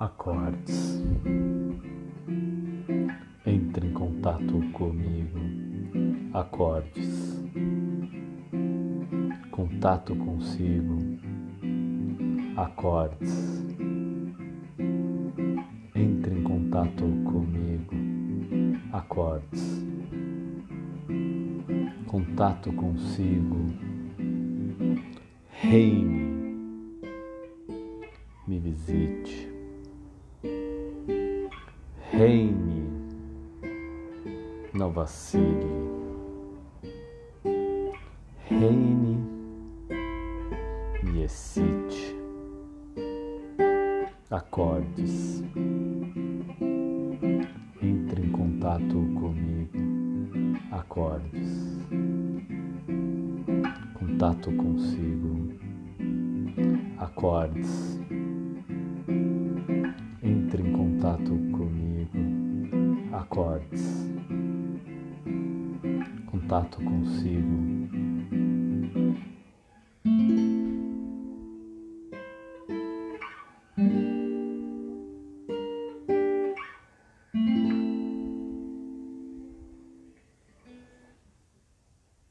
acordes. 0.00 0.98
Entre 3.44 3.86
em 3.86 3.92
contato 3.92 4.58
comigo, 4.72 5.38
acordes. 6.32 7.44
Contato 9.50 10.16
consigo, 10.16 10.96
acordes. 12.56 13.62
Entre 15.94 16.34
em 16.34 16.42
contato 16.44 17.04
comigo, 17.04 17.94
acordes. 18.92 19.84
Contato 22.06 22.72
consigo, 22.72 23.66
reine, 25.60 26.56
me 28.48 28.58
visite 28.58 29.49
reine, 32.12 32.90
não 34.74 34.90
vacile, 34.90 35.44
reine, 38.48 39.16
me 41.04 41.22
excite, 41.22 42.16
acordes, 44.28 45.44
entre 47.80 48.22
em 48.26 48.30
contato 48.32 48.94
comigo, 49.14 49.78
acordes, 50.72 51.86
contato 53.94 54.50
consigo, 54.52 55.54
acordes, 56.98 58.00
entre 60.22 60.62
em 60.62 60.72
contato 60.72 61.30
comigo 61.30 61.49
acordes, 63.30 64.10
contato 66.26 66.78
consigo, 66.82 67.59